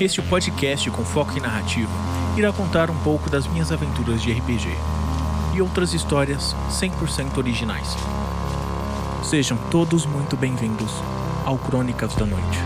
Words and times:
Este 0.00 0.22
podcast 0.22 0.90
com 0.90 1.04
foco 1.04 1.36
em 1.36 1.40
narrativa 1.42 1.90
irá 2.38 2.50
contar 2.50 2.88
um 2.90 2.96
pouco 3.00 3.28
das 3.28 3.46
minhas 3.46 3.70
aventuras 3.70 4.22
de 4.22 4.32
RPG 4.32 4.68
e 5.54 5.60
outras 5.60 5.92
histórias 5.92 6.56
100% 6.70 7.36
originais. 7.36 7.94
Sejam 9.22 9.58
todos 9.70 10.06
muito 10.06 10.38
bem-vindos 10.38 10.90
ao 11.44 11.58
Crônicas 11.58 12.14
da 12.14 12.24
Noite. 12.24 12.58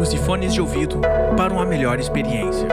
Use 0.00 0.18
fones 0.18 0.52
de 0.52 0.60
ouvido 0.60 1.00
para 1.36 1.52
uma 1.52 1.64
melhor 1.64 2.00
experiência. 2.00 2.66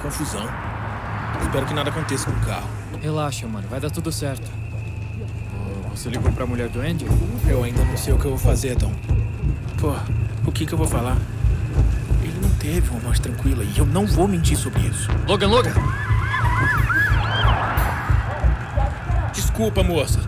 Confusão. 0.00 0.46
Espero 1.42 1.66
que 1.66 1.74
nada 1.74 1.90
aconteça 1.90 2.30
com 2.30 2.36
o 2.36 2.46
carro. 2.46 2.68
Relaxa, 3.00 3.46
mano, 3.46 3.66
vai 3.68 3.80
dar 3.80 3.90
tudo 3.90 4.10
certo. 4.10 4.50
Você 5.94 6.08
ligou 6.08 6.30
pra 6.32 6.46
mulher 6.46 6.68
do 6.68 6.80
Andy? 6.80 7.06
Eu 7.46 7.62
ainda 7.64 7.84
não 7.84 7.96
sei 7.96 8.12
o 8.12 8.18
que 8.18 8.24
eu 8.24 8.30
vou 8.30 8.38
fazer, 8.38 8.76
Tom. 8.76 8.92
Pô, 9.78 9.94
o 10.46 10.52
que 10.52 10.64
que 10.64 10.72
eu 10.72 10.78
vou 10.78 10.86
falar? 10.86 11.16
Ele 12.22 12.38
não 12.40 12.50
teve 12.56 12.88
uma 12.90 13.00
morte 13.00 13.20
tranquila 13.20 13.64
e 13.64 13.78
eu 13.78 13.86
não 13.86 14.06
vou 14.06 14.26
mentir 14.28 14.56
sobre 14.56 14.82
isso. 14.82 15.08
Logan, 15.26 15.48
Logan! 15.48 15.72
Desculpa, 19.32 19.82
moça. 19.82 20.20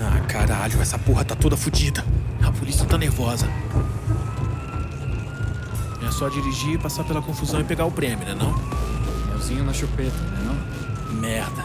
Ah, 0.00 0.20
caralho, 0.26 0.80
essa 0.80 0.98
porra 0.98 1.24
tá 1.24 1.34
toda 1.34 1.56
fodida. 1.56 2.04
A 2.42 2.50
polícia 2.52 2.84
tá 2.86 2.98
nervosa. 2.98 3.48
É 6.06 6.10
só 6.10 6.28
dirigir, 6.28 6.78
passar 6.78 7.04
pela 7.04 7.22
confusão 7.22 7.60
e 7.60 7.64
pegar 7.64 7.86
o 7.86 7.90
prêmio, 7.90 8.26
né 8.26 8.34
não? 8.34 8.54
Melzinho 9.30 9.64
na 9.64 9.72
chupeta, 9.72 10.16
né 10.16 10.38
não? 10.44 11.14
Merda. 11.18 11.64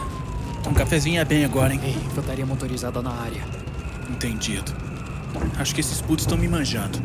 Um 0.66 0.72
cafezinho 0.72 1.20
é 1.20 1.24
bem 1.24 1.44
agora, 1.44 1.72
hein? 1.72 1.80
Ei, 1.82 1.96
infantaria 2.06 2.46
motorizada 2.46 3.02
na 3.02 3.10
área. 3.10 3.42
Entendido. 4.08 4.72
Acho 5.58 5.74
que 5.74 5.80
esses 5.80 6.00
putos 6.00 6.24
estão 6.24 6.36
me 6.38 6.48
manjando. 6.48 6.98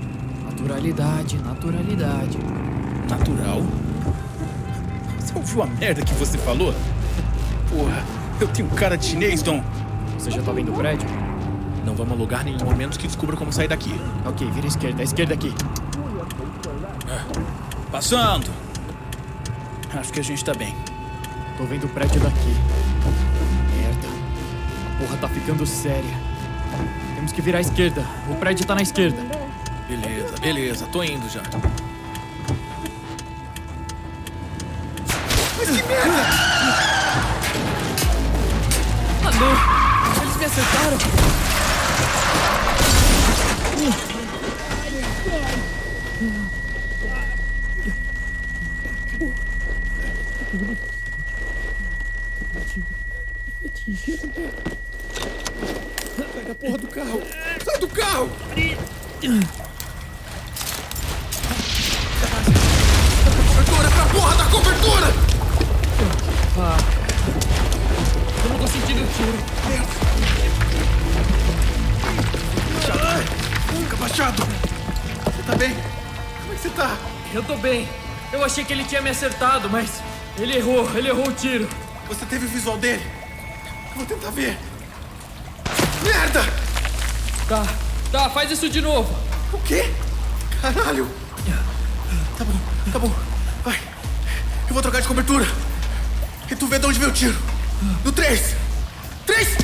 Naturalidade, 0.45 1.37
naturalidade. 1.39 2.37
Natural? 3.09 3.61
Você 5.19 5.35
ouviu 5.35 5.63
a 5.63 5.67
merda 5.67 6.03
que 6.03 6.13
você 6.13 6.37
falou? 6.37 6.73
Porra, 7.69 8.03
eu 8.39 8.47
tenho 8.47 8.69
cara 8.69 8.97
de 8.97 9.05
chinês, 9.05 9.41
Dom. 9.41 9.63
Você 10.17 10.31
já 10.31 10.41
tá 10.41 10.51
vendo 10.51 10.71
o 10.71 10.75
prédio? 10.75 11.07
Não 11.85 11.95
vamos 11.95 12.13
a 12.13 12.15
lugar 12.15 12.43
nenhum 12.43 12.63
momento 12.65 12.97
que 12.97 13.07
descubra 13.07 13.35
como 13.35 13.51
sair 13.51 13.67
daqui. 13.67 13.93
Ok, 14.25 14.49
vira 14.51 14.65
à 14.65 14.69
esquerda, 14.69 15.01
à 15.01 15.03
esquerda 15.03 15.33
aqui. 15.33 15.53
Passando! 17.95 18.51
Acho 19.97 20.11
que 20.11 20.19
a 20.19 20.23
gente 20.23 20.43
tá 20.43 20.53
bem. 20.53 20.75
Tô 21.57 21.63
vendo 21.63 21.85
o 21.85 21.87
prédio 21.87 22.19
daqui. 22.19 22.53
Merda. 23.73 24.07
A 24.85 24.99
porra 24.99 25.17
tá 25.17 25.29
ficando 25.29 25.65
séria. 25.65 26.13
Temos 27.15 27.31
que 27.31 27.41
virar 27.41 27.59
à 27.59 27.61
esquerda. 27.61 28.05
O 28.29 28.35
prédio 28.35 28.65
tá 28.65 28.75
na 28.75 28.81
esquerda. 28.81 29.21
Beleza, 29.87 30.35
beleza, 30.41 30.85
tô 30.87 31.01
indo 31.05 31.29
já. 31.29 31.41
Ah, 39.23 39.31
não! 39.39 40.21
Eles 40.21 40.35
me 40.35 40.45
acertaram! 40.45 41.34
Sai 52.75 52.83
da 56.45 56.55
porra 56.55 56.77
do 56.77 56.87
carro! 56.87 57.21
Sai 57.63 57.79
do 57.79 57.87
carro! 57.87 58.29
Cobertura 63.47 63.89
pra 63.89 64.05
porra 64.07 64.35
da 64.35 64.43
cobertura! 64.45 65.07
Ah. 66.57 66.77
Eu 68.43 68.49
não 68.49 68.59
tô 68.59 68.67
sentindo 68.67 69.01
o 69.01 69.07
tiro. 69.13 69.37
Fica 73.79 73.95
baixado! 73.95 74.43
Você 75.23 75.43
tá 75.43 75.55
bem? 75.55 75.73
Como 76.41 76.51
é 76.51 76.55
que 76.55 76.61
você 76.61 76.69
tá? 76.71 76.97
Eu 77.33 77.41
tô 77.41 77.55
bem. 77.55 77.87
Eu 78.33 78.43
achei 78.43 78.65
que 78.65 78.73
ele 78.73 78.83
tinha 78.83 79.01
me 79.01 79.11
acertado, 79.11 79.69
mas 79.69 80.01
ele 80.37 80.57
errou, 80.57 80.89
ele 80.97 81.07
errou 81.07 81.29
o 81.29 81.33
tiro. 81.33 81.69
Você 82.07 82.25
teve 82.25 82.45
o 82.45 82.49
visual 82.49 82.77
dele? 82.77 83.05
Eu 83.91 83.97
vou 83.97 84.05
tentar 84.05 84.31
ver. 84.31 84.57
Merda! 86.03 86.43
Tá, 87.47 87.65
tá, 88.11 88.29
faz 88.29 88.51
isso 88.51 88.69
de 88.69 88.81
novo. 88.81 89.15
O 89.53 89.57
quê? 89.59 89.91
Caralho! 90.61 91.09
Tá 92.37 92.43
bom, 92.43 92.59
tá 92.91 92.99
bom. 92.99 93.11
Vai. 93.63 93.79
Eu 94.67 94.73
vou 94.73 94.81
trocar 94.81 95.01
de 95.01 95.07
cobertura. 95.07 95.45
E 96.51 96.55
tu 96.55 96.67
vê 96.67 96.77
de 96.77 96.85
onde 96.85 96.99
veio 96.99 97.11
o 97.11 97.13
tiro. 97.13 97.37
No 98.03 98.11
3. 98.11 98.55
3! 99.25 99.57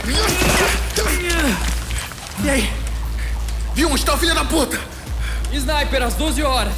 E 2.43 2.49
aí? 2.49 2.73
Viu 3.75 3.91
onde 3.91 4.03
tá 4.05 4.13
o 4.13 4.17
filho 4.17 4.33
da 4.33 4.45
puta? 4.45 4.79
Sniper 5.51 6.03
às 6.03 6.15
12 6.15 6.41
horas. 6.43 6.73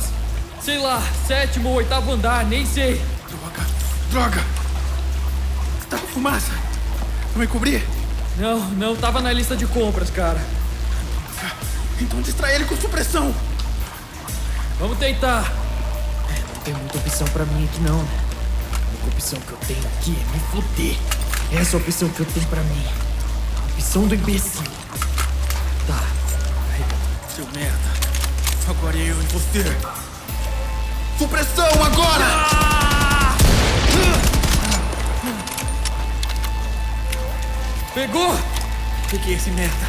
Sei 0.62 0.78
lá, 0.78 1.02
sétimo 1.28 1.70
ou 1.70 1.76
oitavo 1.76 2.12
andar, 2.12 2.44
nem 2.46 2.66
sei. 2.66 3.02
Droga, 3.30 3.66
droga. 4.10 4.63
Tá 5.94 6.00
com 6.00 6.08
fumaça. 6.08 6.52
Vou 7.34 7.42
me 7.42 7.46
cobrir? 7.46 7.88
Não, 8.38 8.60
não 8.72 8.96
tava 8.96 9.22
na 9.22 9.32
lista 9.32 9.56
de 9.56 9.68
compras, 9.68 10.10
cara. 10.10 10.42
Então 12.02 12.20
distrai 12.20 12.56
ele 12.56 12.66
com 12.66 12.76
supressão. 12.76 13.32
Vamos 14.80 14.98
tentar. 14.98 15.54
É, 16.32 16.56
não 16.56 16.62
tem 16.64 16.74
muita 16.74 16.98
opção 16.98 17.28
pra 17.28 17.46
mim 17.46 17.66
aqui 17.66 17.80
não, 17.82 18.02
né? 18.02 18.20
A 18.72 18.90
única 18.90 19.08
opção 19.10 19.40
que 19.40 19.52
eu 19.52 19.58
tenho 19.68 19.86
aqui 19.86 20.18
é 20.20 20.34
me 20.34 20.40
fuder. 20.50 20.98
Essa 21.62 21.78
é 21.78 21.80
a 21.80 21.84
opção 21.84 22.10
que 22.10 22.22
eu 22.22 22.26
tenho 22.26 22.48
pra 22.48 22.64
mim. 22.64 22.86
A 23.62 23.74
opção 23.76 24.08
do 24.08 24.16
imbecil. 24.16 24.64
Tá. 25.86 26.04
Seu 27.36 27.46
merda. 27.54 27.78
Agora 28.68 28.98
eu 28.98 29.22
e 29.22 29.26
você. 29.28 29.64
Supressão 31.20 31.84
agora! 31.84 32.33
Pegou! 38.14 38.40
Peguei 39.10 39.34
esse 39.34 39.50
merda. 39.50 39.88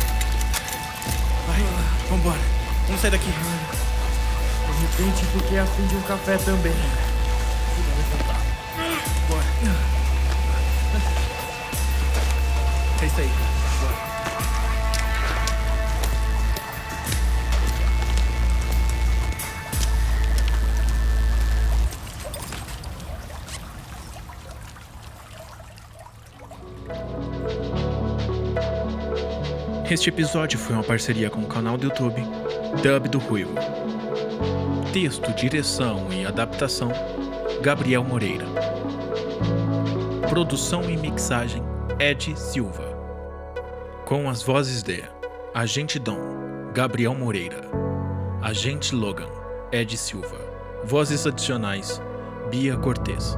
Vai, 1.47 1.61
vambora. 2.09 2.41
Vamos 2.87 3.03
sair 3.03 3.11
daqui. 3.11 3.27
De 3.27 4.81
repente 4.81 5.27
fiquei 5.27 5.59
afim 5.59 5.87
de 5.87 5.95
um 5.95 6.01
café 6.01 6.39
também. 6.39 6.73
Bora. 9.29 9.45
É 13.03 13.07
isso 13.07 13.21
aí. 13.21 13.31
Este 29.91 30.09
episódio 30.09 30.59
foi 30.59 30.75
uma 30.75 30.83
parceria 30.83 31.29
com 31.29 31.41
o 31.41 31.47
canal 31.47 31.77
do 31.77 31.85
YouTube 31.85 32.23
Dub 32.83 33.09
do 33.09 33.19
Ruivo. 33.19 33.55
Texto, 34.95 35.31
direção 35.35 36.11
e 36.11 36.25
adaptação: 36.25 36.91
Gabriel 37.61 38.03
Moreira. 38.03 38.47
Produção 40.29 40.89
e 40.89 40.97
mixagem: 40.97 41.63
Ed 42.01 42.35
Silva. 42.35 42.95
Com 44.07 44.29
as 44.29 44.43
vozes 44.43 44.83
de 44.83 45.05
Agente 45.55 45.99
Dom, 45.99 46.19
Gabriel 46.73 47.15
Moreira. 47.15 47.61
Agente 48.41 48.95
Logan, 48.95 49.29
Ed 49.71 49.97
Silva. 49.99 50.41
Vozes 50.83 51.27
adicionais: 51.27 52.01
Bia 52.51 52.77
Cortez. 52.79 53.37